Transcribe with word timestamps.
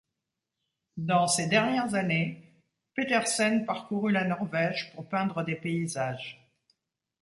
Dans 0.97 1.27
ses 1.27 1.45
dernières 1.45 1.93
années, 1.93 2.55
Peterssen 2.95 3.67
parcouru 3.67 4.11
la 4.11 4.23
Norvège 4.23 4.91
pour 4.95 5.07
peindre 5.07 5.43
des 5.43 5.53
paysages. 5.55 6.41